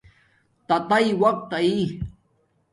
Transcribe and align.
تاتاݵ 0.67 1.07
اقت 1.23 1.49
آݵ 1.59 1.75